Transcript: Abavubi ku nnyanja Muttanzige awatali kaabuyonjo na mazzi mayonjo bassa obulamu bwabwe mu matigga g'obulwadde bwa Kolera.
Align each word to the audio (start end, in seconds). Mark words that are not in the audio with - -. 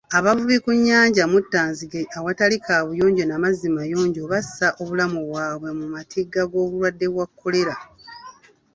Abavubi 0.17 0.57
ku 0.63 0.71
nnyanja 0.77 1.23
Muttanzige 1.31 2.01
awatali 2.17 2.57
kaabuyonjo 2.65 3.23
na 3.27 3.35
mazzi 3.43 3.67
mayonjo 3.77 4.21
bassa 4.31 4.67
obulamu 4.81 5.19
bwabwe 5.29 5.69
mu 5.79 5.85
matigga 5.93 6.41
g'obulwadde 6.51 7.07
bwa 7.13 7.25
Kolera. 7.39 7.75